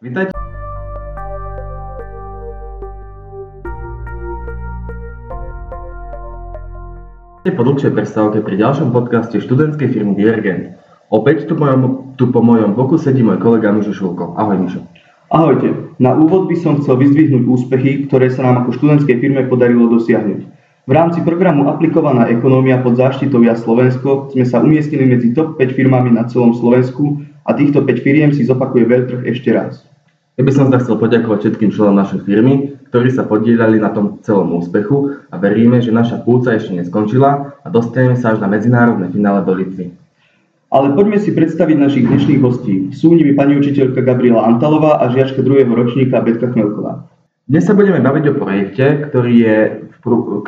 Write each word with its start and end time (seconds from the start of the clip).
Vítajte. 0.00 0.32
po 7.44 7.62
dlhšej 7.68 7.92
prestávke 7.92 8.40
pri 8.40 8.56
ďalšom 8.56 8.96
podcaste 8.96 9.36
študentskej 9.44 9.92
firmy 9.92 10.16
Divergent. 10.16 10.80
Opäť 11.12 11.44
tu, 11.44 11.52
mojom, 11.52 12.16
tu 12.16 12.32
po 12.32 12.40
mojom 12.40 12.72
boku 12.72 12.96
sedí 12.96 13.20
môj 13.20 13.44
kolega 13.44 13.68
Mišo 13.68 13.92
Šulko. 13.92 14.32
Ahoj 14.40 14.56
Mišo. 14.64 14.80
Ahojte. 15.28 15.92
Na 16.00 16.16
úvod 16.16 16.48
by 16.48 16.56
som 16.56 16.80
chcel 16.80 16.96
vyzdvihnúť 16.96 17.44
úspechy, 17.44 18.08
ktoré 18.08 18.32
sa 18.32 18.48
nám 18.48 18.64
ako 18.64 18.80
študentskej 18.80 19.20
firme 19.20 19.44
podarilo 19.52 19.84
dosiahnuť. 19.92 20.40
V 20.88 20.92
rámci 20.96 21.20
programu 21.20 21.68
Aplikovaná 21.68 22.32
ekonómia 22.32 22.80
pod 22.80 22.96
záštitou 22.96 23.44
Ja 23.44 23.52
Slovensko 23.52 24.32
sme 24.32 24.48
sa 24.48 24.64
umiestnili 24.64 25.04
medzi 25.04 25.36
top 25.36 25.60
5 25.60 25.76
firmami 25.76 26.16
na 26.16 26.24
celom 26.24 26.56
Slovensku 26.56 27.20
a 27.44 27.52
týchto 27.52 27.84
5 27.84 28.00
firiem 28.00 28.32
si 28.32 28.48
zopakuje 28.48 28.88
veľtrh 28.88 29.20
ešte 29.28 29.52
raz. 29.52 29.89
Ja 30.40 30.48
by 30.48 30.56
som 30.56 30.72
sa 30.72 30.80
chcel 30.80 30.96
poďakovať 30.96 31.38
všetkým 31.44 31.68
členom 31.68 32.00
našej 32.00 32.24
firmy, 32.24 32.72
ktorí 32.88 33.12
sa 33.12 33.28
podielali 33.28 33.76
na 33.76 33.92
tom 33.92 34.24
celom 34.24 34.56
úspechu 34.56 35.20
a 35.28 35.36
veríme, 35.36 35.84
že 35.84 35.92
naša 35.92 36.24
púca 36.24 36.56
ešte 36.56 36.72
neskončila 36.72 37.60
a 37.60 37.66
dostaneme 37.68 38.16
sa 38.16 38.32
až 38.32 38.40
na 38.40 38.48
medzinárodné 38.48 39.12
finále 39.12 39.44
do 39.44 39.52
Litvy. 39.52 39.92
Ale 40.72 40.96
poďme 40.96 41.20
si 41.20 41.36
predstaviť 41.36 41.76
našich 41.76 42.08
dnešných 42.08 42.40
hostí. 42.40 42.88
Sú 42.96 43.12
nimi 43.12 43.36
pani 43.36 43.60
učiteľka 43.60 44.00
Gabriela 44.00 44.48
Antalová 44.48 45.04
a 45.04 45.12
žiačka 45.12 45.44
druhého 45.44 45.76
ročníka 45.76 46.24
Betka 46.24 46.48
Chmelková. 46.56 47.04
Dnes 47.44 47.68
sa 47.68 47.76
budeme 47.76 48.00
baviť 48.00 48.32
o 48.32 48.38
projekte, 48.40 49.12
ktorý, 49.12 49.34
je, 49.44 49.58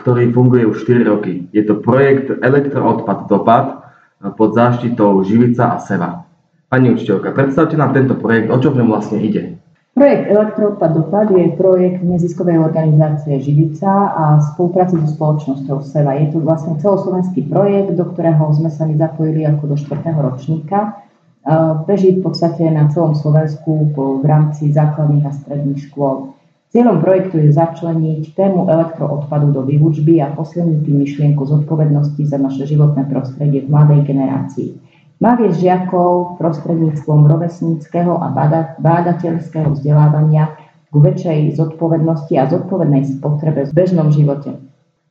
ktorý 0.00 0.33
funguje 0.33 0.64
už 0.72 0.88
4 0.88 1.05
roky. 1.05 1.52
Je 1.52 1.69
to 1.69 1.84
projekt 1.84 2.33
Elektroodpad 2.33 3.28
Dopad 3.28 3.92
pod 4.41 4.56
záštitou 4.56 5.20
Živica 5.20 5.77
a 5.77 5.84
Seva. 5.84 6.24
Pani 6.72 6.97
učiteľka, 6.97 7.36
predstavte 7.36 7.77
nám 7.77 7.92
tento 7.92 8.16
projekt, 8.16 8.48
o 8.48 8.56
čo 8.56 8.72
v 8.72 8.80
ňom 8.80 8.88
vlastne 8.88 9.20
ide. 9.20 9.61
Projekt 10.02 10.34
Elektroodpad 10.34 10.91
Dopad 10.98 11.30
je 11.30 11.55
projekt 11.55 12.02
neziskovej 12.02 12.59
organizácie 12.59 13.38
Živica 13.38 14.11
a 14.11 14.42
spolupráci 14.42 14.98
so 14.98 15.06
spoločnosťou 15.14 15.78
SEVA. 15.78 16.19
Je 16.19 16.34
to 16.34 16.42
vlastne 16.42 16.75
celoslovenský 16.83 17.47
projekt, 17.47 17.95
do 17.95 18.11
ktorého 18.11 18.50
sme 18.50 18.67
sa 18.67 18.83
my 18.83 18.98
zapojili 18.98 19.47
ako 19.47 19.62
do 19.70 19.77
4. 19.78 20.03
ročníka. 20.11 21.06
Beží 21.86 22.19
v 22.19 22.20
podstate 22.27 22.67
na 22.67 22.91
celom 22.91 23.14
Slovensku 23.14 23.95
v 23.95 24.27
rámci 24.27 24.75
základných 24.75 25.23
a 25.23 25.30
stredných 25.39 25.86
škôl. 25.86 26.34
Cieľom 26.75 26.98
projektu 26.98 27.39
je 27.39 27.55
začleniť 27.55 28.34
tému 28.34 28.67
elektroodpadu 28.75 29.55
do 29.55 29.62
výučby 29.62 30.19
a 30.19 30.34
posilniť 30.34 30.83
tým 30.83 30.98
myšlienku 30.98 31.47
zodpovednosti 31.47 32.27
za 32.27 32.42
naše 32.42 32.67
životné 32.67 33.06
prostredie 33.06 33.62
v 33.62 33.70
mladej 33.70 34.03
generácii. 34.03 34.92
Má 35.23 35.39
viesť 35.39 35.62
žiakov 35.62 36.42
prostredníctvom 36.42 37.31
rovesníckého 37.31 38.19
a 38.19 38.34
bádateľského 38.83 39.70
vzdelávania 39.79 40.59
k 40.91 40.95
väčšej 40.98 41.62
zodpovednosti 41.62 42.34
a 42.42 42.51
zodpovednej 42.51 43.06
spotrebe 43.06 43.62
v 43.62 43.70
bežnom 43.70 44.11
živote. 44.11 44.59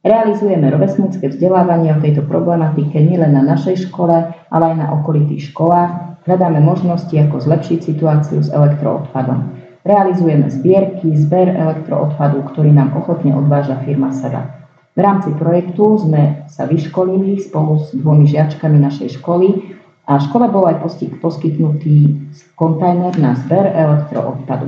Realizujeme 0.04 0.68
rovesnícke 0.68 1.32
vzdelávanie 1.32 1.96
o 1.96 2.02
tejto 2.04 2.28
problematike 2.28 3.00
nielen 3.00 3.40
na 3.40 3.56
našej 3.56 3.88
škole, 3.88 4.36
ale 4.36 4.64
aj 4.68 4.76
na 4.84 4.92
okolitých 5.00 5.56
školách. 5.56 6.20
Hľadáme 6.28 6.60
možnosti, 6.60 7.16
ako 7.16 7.40
zlepšiť 7.48 7.80
situáciu 7.80 8.44
s 8.44 8.52
elektroodpadom. 8.52 9.64
Realizujeme 9.88 10.52
zbierky, 10.52 11.16
zber 11.16 11.56
elektroodpadu, 11.56 12.44
ktorý 12.52 12.76
nám 12.76 13.00
ochotne 13.00 13.32
odváža 13.32 13.80
firma 13.88 14.12
SEDA. 14.12 14.60
V 14.92 15.00
rámci 15.00 15.32
projektu 15.40 16.04
sme 16.04 16.44
sa 16.52 16.68
vyškolili 16.68 17.40
spolu 17.40 17.80
s 17.80 17.96
dvomi 17.96 18.28
žiačkami 18.28 18.76
našej 18.76 19.24
školy 19.24 19.80
a 20.12 20.20
škole 20.20 20.52
bol 20.52 20.68
aj 20.68 20.84
poskytnutý 21.24 22.20
kontajner 22.60 23.16
na 23.16 23.40
zber 23.40 23.72
elektroodpadu. 23.72 24.68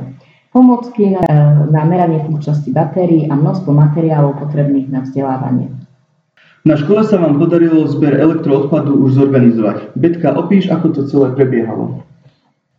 Pomocky 0.55 1.11
na, 1.11 1.27
na 1.67 1.81
meranie 1.83 2.23
funkčnosti 2.23 2.69
batérií 2.71 3.27
a 3.27 3.35
množstvo 3.35 3.73
materiálov 3.75 4.39
potrebných 4.39 4.87
na 4.87 5.03
vzdelávanie. 5.03 5.67
Na 6.63 6.79
škole 6.79 7.03
sa 7.03 7.19
vám 7.19 7.35
podarilo 7.35 7.83
zber 7.91 8.15
elektroodpadu 8.15 8.95
už 9.03 9.19
zorganizovať. 9.19 9.91
Betka, 9.99 10.31
opíš, 10.31 10.71
ako 10.71 10.95
to 10.95 11.01
celé 11.11 11.35
prebiehalo. 11.35 11.99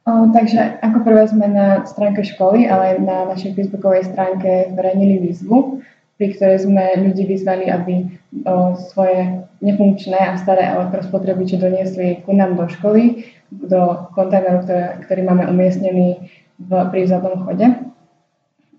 O, 0.08 0.12
takže 0.32 0.80
ako 0.80 1.04
prvé 1.04 1.28
sme 1.28 1.52
na 1.52 1.84
stránke 1.84 2.24
školy, 2.24 2.64
ale 2.64 2.96
aj 2.96 2.98
na 3.04 3.16
našej 3.28 3.52
facebookovej 3.52 4.08
stránke 4.08 4.72
zverejnili 4.72 5.20
výzvu, 5.20 5.84
pri 6.14 6.26
ktorej 6.34 6.58
sme 6.62 6.84
ľudí 7.10 7.26
vyzvali, 7.26 7.66
aby 7.66 8.06
o, 8.46 8.78
svoje 8.78 9.44
nefunkčné 9.58 10.14
a 10.14 10.38
staré 10.38 10.70
elektrospotrebiče 10.70 11.58
doniesli 11.58 12.22
ku 12.22 12.30
nám 12.34 12.54
do 12.54 12.70
školy, 12.70 13.26
do 13.50 14.10
kontajneru, 14.14 14.62
ktorý 15.06 15.20
máme 15.26 15.50
umiestnený 15.50 16.30
v, 16.62 16.70
pri 16.94 17.10
chode. 17.10 17.66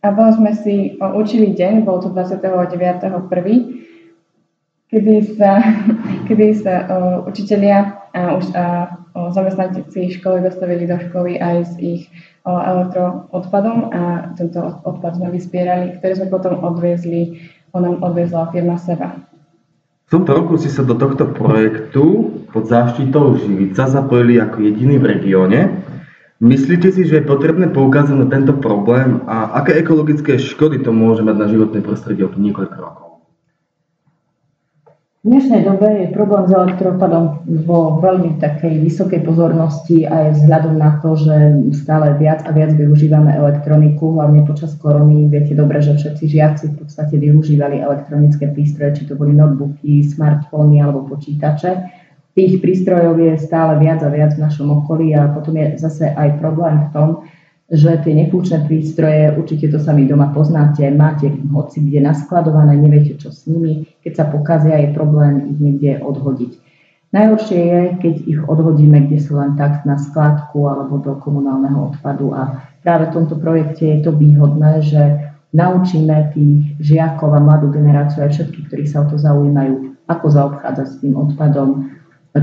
A 0.06 0.08
potom 0.14 0.34
sme 0.40 0.52
si 0.56 0.96
o, 1.02 1.06
učili 1.20 1.52
deň, 1.52 1.84
bol 1.84 2.00
to 2.00 2.14
29.1., 2.16 3.28
kedy 4.86 5.16
sa, 5.36 5.60
kedy 6.32 6.48
sa 6.56 6.74
o, 6.88 7.28
učitelia 7.28 8.00
a, 8.16 8.40
už, 8.40 8.46
a 8.56 8.64
zamestnanci 9.16 10.20
školy 10.20 10.44
dostavili 10.44 10.84
do 10.84 11.00
školy 11.00 11.40
aj 11.40 11.58
s 11.64 11.74
ich 11.80 12.04
elektroodpadom 12.46 13.90
a 13.96 14.02
tento 14.36 14.60
odpad 14.84 15.18
sme 15.18 15.34
vyspierali, 15.34 15.98
ktorý 15.98 16.14
sme 16.20 16.28
potom 16.30 16.62
odviezli, 16.62 17.40
on 17.74 17.88
nám 17.88 17.98
odviezla 18.04 18.52
firma 18.52 18.76
Seba. 18.78 19.16
V 20.06 20.22
tomto 20.22 20.38
roku 20.38 20.54
si 20.62 20.70
sa 20.70 20.86
do 20.86 20.94
tohto 20.94 21.26
projektu 21.34 22.30
pod 22.54 22.70
záštitou 22.70 23.42
Živica 23.42 23.90
zapojili 23.90 24.38
ako 24.38 24.62
jediný 24.62 25.02
v 25.02 25.18
regióne. 25.18 25.60
Myslíte 26.38 26.94
si, 26.94 27.10
že 27.10 27.24
je 27.24 27.26
potrebné 27.26 27.74
poukázať 27.74 28.14
na 28.14 28.28
tento 28.30 28.54
problém 28.54 29.26
a 29.26 29.58
aké 29.58 29.82
ekologické 29.82 30.38
škody 30.38 30.84
to 30.84 30.94
môže 30.94 31.26
mať 31.26 31.36
na 31.40 31.48
životné 31.50 31.80
prostredie 31.82 32.28
o 32.28 32.30
niekoľko 32.30 32.78
rokov? 32.78 33.05
V 35.26 35.34
dnešnej 35.34 35.66
dobe 35.66 35.90
je 36.06 36.14
problém 36.14 36.46
s 36.46 36.54
elektropadom 36.54 37.50
vo 37.66 37.98
veľmi 37.98 38.38
takej 38.38 38.78
vysokej 38.78 39.26
pozornosti 39.26 40.06
aj 40.06 40.38
vzhľadom 40.38 40.78
na 40.78 41.02
to, 41.02 41.18
že 41.18 41.66
stále 41.82 42.14
viac 42.22 42.46
a 42.46 42.54
viac 42.54 42.78
využívame 42.78 43.34
elektroniku, 43.34 44.22
hlavne 44.22 44.46
počas 44.46 44.78
korony. 44.78 45.26
Viete 45.26 45.58
dobre, 45.58 45.82
že 45.82 45.98
všetci 45.98 46.30
žiaci 46.30 46.66
v 46.70 46.76
podstate 46.78 47.18
využívali 47.18 47.82
elektronické 47.82 48.54
prístroje, 48.54 49.02
či 49.02 49.10
to 49.10 49.18
boli 49.18 49.34
notebooky, 49.34 50.06
smartfóny 50.06 50.78
alebo 50.86 51.10
počítače. 51.10 51.90
Tých 52.38 52.62
prístrojov 52.62 53.18
je 53.18 53.34
stále 53.42 53.82
viac 53.82 54.06
a 54.06 54.14
viac 54.14 54.38
v 54.38 54.46
našom 54.46 54.86
okolí 54.86 55.18
a 55.18 55.34
potom 55.34 55.58
je 55.58 55.82
zase 55.82 56.06
aj 56.06 56.38
problém 56.38 56.86
v 56.86 56.90
tom, 56.94 57.10
že 57.66 57.98
tie 58.06 58.14
nefunkčné 58.14 58.70
prístroje, 58.70 59.34
určite 59.34 59.74
to 59.74 59.82
sami 59.82 60.06
doma 60.06 60.30
poznáte, 60.30 60.86
máte 60.94 61.34
hoci 61.50 61.82
kde 61.82 62.06
naskladované, 62.06 62.78
neviete 62.78 63.18
čo 63.18 63.34
s 63.34 63.50
nimi, 63.50 63.90
keď 64.06 64.14
sa 64.14 64.26
pokazia, 64.30 64.78
je 64.86 64.94
problém 64.94 65.50
ich 65.50 65.58
niekde 65.58 65.92
odhodiť. 66.06 66.62
Najhoršie 67.16 67.60
je, 67.64 67.82
keď 68.04 68.16
ich 68.28 68.40
odhodíme 68.44 69.08
kde 69.08 69.18
sú 69.24 69.40
len 69.40 69.56
tak 69.56 69.88
na 69.88 69.96
skladku 69.96 70.68
alebo 70.68 71.00
do 71.00 71.16
komunálneho 71.18 71.96
odpadu. 71.96 72.36
A 72.36 72.60
práve 72.84 73.08
v 73.10 73.16
tomto 73.16 73.40
projekte 73.40 73.88
je 73.88 74.00
to 74.04 74.12
výhodné, 74.12 74.84
že 74.84 75.32
naučíme 75.56 76.36
tých 76.36 76.76
žiakov 76.84 77.32
a 77.32 77.40
mladú 77.40 77.72
generáciu 77.72 78.28
aj 78.28 78.36
všetkých, 78.36 78.68
ktorí 78.68 78.86
sa 78.86 79.08
o 79.08 79.10
to 79.10 79.16
zaujímajú, 79.16 79.96
ako 80.12 80.26
zaobchádzať 80.28 80.88
s 80.92 81.00
tým 81.00 81.16
odpadom, 81.16 81.88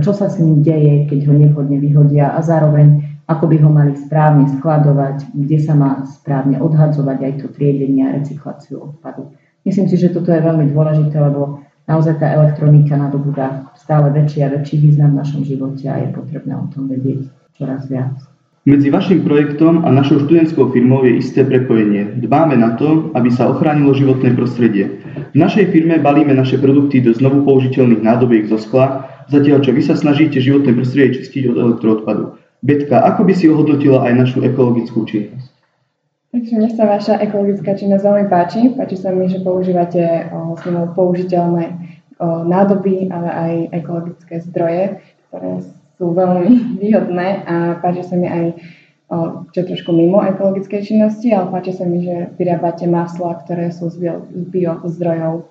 čo 0.00 0.16
sa 0.16 0.32
s 0.32 0.40
ním 0.40 0.64
deje, 0.64 1.04
keď 1.04 1.28
ho 1.28 1.34
nevhodne 1.36 1.76
vyhodia. 1.76 2.32
A 2.32 2.40
zároveň 2.40 3.11
ako 3.26 3.44
by 3.46 3.56
ho 3.62 3.70
mali 3.70 3.92
správne 3.94 4.50
skladovať, 4.58 5.30
kde 5.34 5.58
sa 5.62 5.78
má 5.78 6.02
správne 6.06 6.58
odhadzovať 6.58 7.18
aj 7.22 7.32
to 7.42 7.46
triedenie 7.54 8.02
a 8.06 8.14
recykláciu 8.18 8.82
odpadu. 8.82 9.30
Myslím 9.62 9.86
si, 9.86 9.94
že 9.94 10.10
toto 10.10 10.34
je 10.34 10.42
veľmi 10.42 10.74
dôležité, 10.74 11.14
lebo 11.22 11.62
naozaj 11.86 12.18
tá 12.18 12.34
elektronika 12.34 12.98
nadobúda 12.98 13.70
stále 13.78 14.10
väčší 14.10 14.42
a 14.42 14.52
väčší 14.52 14.82
význam 14.82 15.14
v 15.14 15.20
našom 15.22 15.42
živote 15.46 15.86
a 15.86 16.02
je 16.02 16.08
potrebné 16.10 16.54
o 16.58 16.66
tom 16.70 16.90
vedieť 16.90 17.30
čoraz 17.54 17.86
viac. 17.86 18.18
Medzi 18.62 18.94
vašim 18.94 19.26
projektom 19.26 19.82
a 19.82 19.90
našou 19.90 20.22
študentskou 20.22 20.70
firmou 20.70 21.02
je 21.02 21.18
isté 21.18 21.42
prepojenie. 21.42 22.14
Dbáme 22.22 22.54
na 22.54 22.78
to, 22.78 23.10
aby 23.18 23.26
sa 23.26 23.50
ochránilo 23.50 23.90
životné 23.90 24.38
prostredie. 24.38 25.02
V 25.34 25.36
našej 25.38 25.74
firme 25.74 25.98
balíme 25.98 26.30
naše 26.30 26.62
produkty 26.62 27.02
do 27.02 27.10
znovu 27.10 27.42
použiteľných 27.42 28.06
nádobiek 28.06 28.46
zo 28.46 28.62
skla, 28.62 29.10
zatiaľ 29.26 29.66
čo 29.66 29.74
vy 29.74 29.82
sa 29.82 29.98
snažíte 29.98 30.38
životné 30.38 30.78
prostredie 30.78 31.18
čistiť 31.18 31.50
od 31.50 31.56
elektroodpadu. 31.58 32.38
Betka, 32.62 33.02
ako 33.02 33.26
by 33.26 33.32
si 33.34 33.50
ohodnotila 33.50 34.06
aj 34.06 34.12
našu 34.22 34.38
ekologickú 34.46 35.02
činnosť? 35.02 35.50
Takže 36.32 36.52
mne 36.56 36.70
sa 36.72 36.88
vaša 36.88 37.14
ekologická 37.20 37.76
činnosť 37.76 38.04
veľmi 38.08 38.26
páči. 38.30 38.72
Páči 38.72 38.96
sa 38.96 39.12
mi, 39.12 39.28
že 39.28 39.44
používate 39.44 40.32
o, 40.32 40.56
použiteľné 40.96 41.64
o, 41.68 42.46
nádoby, 42.48 43.12
ale 43.12 43.28
aj 43.28 43.52
ekologické 43.82 44.40
zdroje, 44.48 45.02
ktoré 45.28 45.60
sú 46.00 46.14
veľmi 46.14 46.48
výhodné 46.82 47.44
a 47.44 47.76
páči 47.82 48.06
sa 48.06 48.16
mi 48.16 48.30
aj 48.30 48.44
o, 49.12 49.44
čo 49.52 49.60
trošku 49.66 49.92
mimo 49.92 50.24
ekologickej 50.24 50.80
činnosti, 50.86 51.34
ale 51.34 51.52
páči 51.52 51.76
sa 51.76 51.84
mi, 51.84 52.00
že 52.00 52.32
vyrábate 52.40 52.88
masla, 52.88 53.42
ktoré 53.44 53.68
sú 53.68 53.90
z 53.90 54.00
bio, 54.00 54.14
bio 54.32 54.80
zdrojov 54.86 55.50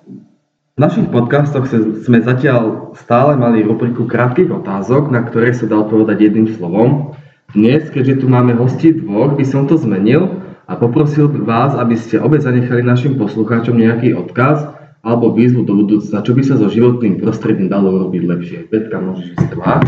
našich 0.82 1.14
podcastoch 1.14 1.70
sme 2.02 2.26
zatiaľ 2.26 2.98
stále 2.98 3.38
mali 3.38 3.62
rubriku 3.62 4.10
krátkych 4.10 4.50
otázok, 4.50 5.14
na 5.14 5.22
ktoré 5.22 5.54
sa 5.54 5.70
dá 5.70 5.78
odpovedať 5.78 6.18
jedným 6.18 6.58
slovom. 6.58 7.14
Dnes, 7.54 7.86
keďže 7.94 8.26
tu 8.26 8.26
máme 8.26 8.58
hostí 8.58 8.90
dvoch, 8.90 9.38
by 9.38 9.46
som 9.46 9.70
to 9.70 9.78
zmenil 9.78 10.42
a 10.66 10.74
poprosil 10.74 11.30
vás, 11.30 11.78
aby 11.78 11.94
ste 11.94 12.18
obe 12.18 12.42
zanechali 12.42 12.82
našim 12.82 13.14
poslucháčom 13.22 13.78
nejaký 13.78 14.18
odkaz 14.18 14.74
alebo 15.06 15.30
výzvu 15.30 15.70
do 15.70 15.86
budúcna, 15.86 16.26
čo 16.26 16.34
by 16.34 16.42
sa 16.42 16.58
so 16.58 16.66
životným 16.66 17.22
prostredím 17.22 17.70
dalo 17.70 18.02
robiť 18.02 18.22
lepšie. 18.26 18.60
Petka, 18.74 18.98
môžeš 18.98 19.38
ísť 19.38 19.46
prvá. 19.54 19.86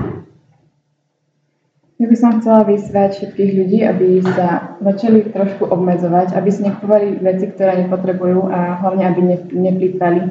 Ja 2.02 2.10
by 2.10 2.18
som 2.20 2.42
chcela 2.42 2.68
vyzvať 2.68 3.12
všetkých 3.16 3.52
ľudí, 3.64 3.80
aby 3.88 4.08
sa 4.26 4.76
začali 4.84 5.30
trošku 5.32 5.72
obmedzovať, 5.72 6.36
aby 6.36 6.50
si 6.52 6.68
nekupovali 6.68 7.24
veci, 7.24 7.48
ktoré 7.48 7.86
nepotrebujú 7.86 8.52
a 8.52 8.76
hlavne, 8.84 9.08
aby 9.08 9.22
ne, 9.24 9.38
neplýtvali. 9.48 10.22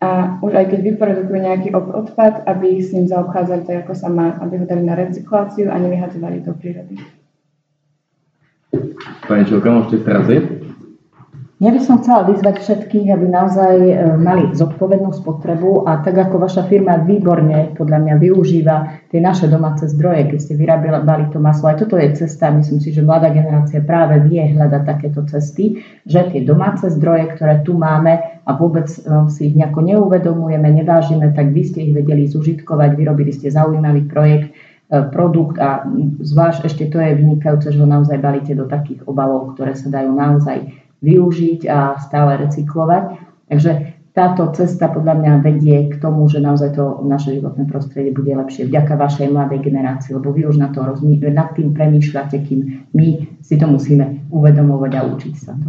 A 0.00 0.40
už 0.40 0.56
aj 0.56 0.72
keď 0.72 0.80
vyprodukujú 0.80 1.38
nejaký 1.44 1.68
odpad, 1.76 2.48
aby 2.48 2.80
s 2.80 2.96
ním 2.96 3.04
zaobchádzali 3.04 3.68
tak, 3.68 3.76
ako 3.84 3.92
sa 3.92 4.08
má, 4.08 4.32
aby 4.40 4.56
ho 4.56 4.64
dali 4.64 4.80
na 4.80 4.96
recykláciu 4.96 5.68
a 5.68 5.76
nevyhadzovali 5.76 6.40
do 6.40 6.56
prírody. 6.56 6.96
Pani 9.28 9.44
Čelka, 9.44 9.68
môžete 9.68 10.00
teraz 10.08 10.24
ja 11.60 11.68
by 11.68 11.80
som 11.84 12.00
chcela 12.00 12.24
vyzvať 12.24 12.56
všetkých, 12.56 13.12
aby 13.12 13.26
naozaj 13.28 13.74
e, 13.84 13.92
mali 14.16 14.48
zodpovednú 14.56 15.12
spotrebu 15.12 15.84
a 15.84 16.00
tak 16.00 16.16
ako 16.16 16.40
vaša 16.40 16.64
firma 16.64 17.04
výborne 17.04 17.76
podľa 17.76 18.00
mňa 18.00 18.14
využíva 18.16 18.76
tie 19.12 19.20
naše 19.20 19.44
domáce 19.44 19.84
zdroje, 19.92 20.32
keď 20.32 20.38
ste 20.40 20.56
vyrábali 20.56 21.28
to 21.28 21.36
maslo. 21.36 21.68
Aj 21.68 21.76
toto 21.76 22.00
je 22.00 22.16
cesta, 22.16 22.48
myslím 22.48 22.80
si, 22.80 22.96
že 22.96 23.04
mladá 23.04 23.28
generácia 23.28 23.84
práve 23.84 24.24
vie 24.24 24.40
hľadať 24.40 24.82
takéto 24.88 25.20
cesty, 25.28 25.84
že 26.08 26.32
tie 26.32 26.48
domáce 26.48 26.88
zdroje, 26.88 27.36
ktoré 27.36 27.60
tu 27.60 27.76
máme 27.76 28.40
a 28.48 28.50
vôbec 28.56 28.88
e, 28.88 29.28
si 29.28 29.52
ich 29.52 29.54
nejako 29.60 29.84
neuvedomujeme, 29.84 30.64
nevážime, 30.64 31.28
tak 31.36 31.52
vy 31.52 31.60
ste 31.60 31.84
ich 31.84 31.92
vedeli 31.92 32.24
zužitkovať, 32.24 32.96
vyrobili 32.96 33.36
ste 33.36 33.52
zaujímavý 33.52 34.08
projekt, 34.08 34.56
e, 34.88 35.04
produkt 35.12 35.60
a 35.60 35.84
zvlášť 36.24 36.72
ešte 36.72 36.88
to 36.88 37.04
je 37.04 37.20
vynikajúce, 37.20 37.68
že 37.68 37.76
ho 37.76 37.84
naozaj 37.84 38.16
balíte 38.16 38.56
do 38.56 38.64
takých 38.64 39.04
obalov, 39.04 39.52
ktoré 39.60 39.76
sa 39.76 39.92
dajú 39.92 40.16
naozaj 40.16 40.79
využiť 41.00 41.60
a 41.68 41.96
stále 42.00 42.40
recyklovať. 42.40 43.04
Takže 43.50 43.70
táto 44.10 44.50
cesta 44.52 44.90
podľa 44.90 45.14
mňa 45.22 45.32
vedie 45.46 45.86
k 45.86 45.94
tomu, 46.02 46.26
že 46.26 46.42
naozaj 46.42 46.74
to 46.74 47.00
naše 47.06 47.38
životné 47.38 47.64
prostredie 47.70 48.10
bude 48.10 48.34
lepšie 48.34 48.66
vďaka 48.66 48.98
vašej 48.98 49.30
mladej 49.30 49.62
generácii, 49.62 50.18
lebo 50.18 50.34
vy 50.34 50.50
už 50.50 50.58
na 50.58 50.68
to 50.74 50.82
rozmý- 50.82 51.22
nad 51.30 51.54
tým 51.54 51.70
premýšľate, 51.70 52.36
kým 52.42 52.90
my 52.90 53.08
si 53.38 53.54
to 53.54 53.66
musíme 53.70 54.26
uvedomovať 54.34 54.92
a 54.98 55.00
učiť 55.06 55.34
sa 55.38 55.54
to. 55.54 55.68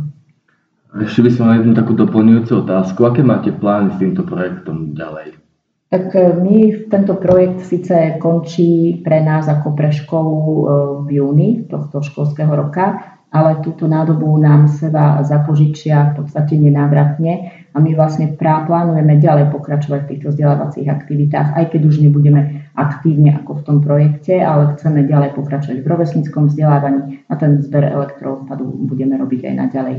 Ešte 0.91 1.23
by 1.23 1.29
som 1.31 1.43
mal 1.47 1.55
jednu 1.63 1.71
takú 1.71 1.95
doplňujúcu 1.95 2.67
otázku. 2.67 2.99
Aké 3.07 3.23
máte 3.23 3.55
plány 3.55 3.95
s 3.95 3.97
týmto 4.01 4.27
projektom 4.27 4.91
ďalej? 4.91 5.39
Tak 5.87 6.11
e, 6.15 6.35
my, 6.35 6.57
tento 6.91 7.15
projekt 7.15 7.63
síce 7.63 8.19
končí 8.19 8.99
pre 8.99 9.23
nás 9.23 9.47
ako 9.47 9.71
pre 9.71 9.91
školu 9.95 10.35
e, 10.35 10.63
v 11.07 11.09
júni 11.23 11.49
tohto 11.67 12.03
školského 12.03 12.51
roka, 12.51 13.19
ale 13.31 13.63
túto 13.63 13.87
nádobu 13.87 14.35
nám 14.35 14.67
seba 14.67 15.23
zapožičia 15.23 16.11
v 16.11 16.23
podstate 16.23 16.59
nenávratne 16.59 17.63
a 17.71 17.77
my 17.79 17.95
vlastne 17.95 18.35
plánujeme 18.35 19.23
ďalej 19.23 19.55
pokračovať 19.55 19.99
v 20.03 20.09
týchto 20.11 20.35
vzdelávacích 20.35 20.91
aktivitách, 20.91 21.55
aj 21.55 21.65
keď 21.71 21.81
už 21.87 22.03
nebudeme 22.03 22.67
aktívne 22.75 23.39
ako 23.39 23.63
v 23.63 23.65
tom 23.65 23.77
projekte, 23.79 24.43
ale 24.43 24.75
chceme 24.75 25.07
ďalej 25.07 25.31
pokračovať 25.39 25.79
v 25.79 25.87
rovesníckom 25.87 26.51
vzdelávaní 26.51 27.23
a 27.31 27.33
ten 27.39 27.63
zber 27.63 27.87
elektroodpadu 27.87 28.67
budeme 28.83 29.15
robiť 29.15 29.47
aj 29.47 29.55
naďalej. 29.55 29.95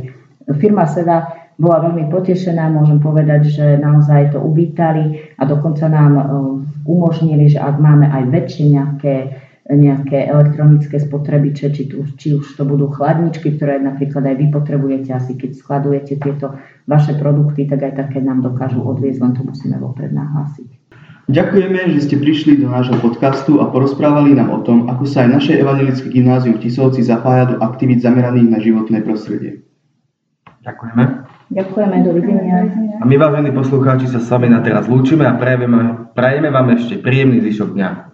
Firma 0.61 0.85
Seva 0.85 1.43
bola 1.57 1.89
veľmi 1.89 2.13
potešená, 2.13 2.69
môžem 2.69 2.99
povedať, 3.01 3.49
že 3.49 3.67
naozaj 3.79 4.37
to 4.37 4.39
uvítali 4.43 5.33
a 5.39 5.47
dokonca 5.47 5.87
nám 5.87 6.13
e, 6.19 6.25
umožnili, 6.89 7.47
že 7.47 7.63
ak 7.63 7.79
máme 7.79 8.11
aj 8.11 8.23
väčšie 8.33 8.65
nejaké 8.73 9.15
nejaké 9.71 10.27
elektronické 10.27 10.99
spotrebiče, 10.99 11.71
či, 11.71 11.87
tu, 11.87 12.03
či 12.19 12.35
už 12.35 12.59
to 12.59 12.67
budú 12.67 12.91
chladničky, 12.91 13.55
ktoré 13.55 13.79
napríklad 13.79 14.27
aj 14.27 14.37
vy 14.39 14.47
potrebujete, 14.51 15.15
asi 15.15 15.39
keď 15.39 15.55
skladujete 15.55 16.19
tieto 16.19 16.59
vaše 16.91 17.15
produkty, 17.15 17.71
tak 17.71 17.87
aj 17.87 17.95
také 17.95 18.19
nám 18.19 18.43
dokážu 18.43 18.83
odviezť, 18.83 19.23
len 19.23 19.33
to 19.39 19.43
musíme 19.47 19.79
vopred 19.79 20.11
nahlásiť. 20.11 20.67
Ďakujeme, 21.31 21.95
že 21.95 22.01
ste 22.03 22.17
prišli 22.19 22.59
do 22.59 22.67
nášho 22.67 22.99
podcastu 22.99 23.63
a 23.63 23.71
porozprávali 23.71 24.35
nám 24.35 24.51
o 24.51 24.61
tom, 24.67 24.91
ako 24.91 25.07
sa 25.07 25.23
aj 25.23 25.39
naše 25.39 25.53
evangelické 25.55 26.11
gymnázium 26.11 26.59
v 26.59 26.67
Tisovci 26.67 27.07
zapája 27.07 27.55
do 27.55 27.57
aktivít 27.63 28.03
zameraných 28.03 28.49
na 28.51 28.59
životné 28.59 29.07
prostredie. 29.07 29.63
Ďakujeme. 30.67 31.03
Ďakujeme, 31.55 31.97
dovidenia. 32.03 32.57
A 32.99 33.05
my, 33.07 33.17
vážení 33.19 33.51
poslucháči, 33.55 34.11
sa 34.11 34.19
s 34.19 34.27
vami 34.31 34.51
na 34.51 34.63
teraz 34.67 34.91
lúčime 34.91 35.23
a 35.23 35.39
prajeme, 35.39 36.11
prajeme 36.11 36.51
vám 36.51 36.75
ešte 36.75 36.99
príjemný 36.99 37.39
zvyšok 37.39 37.71
dňa. 37.71 38.12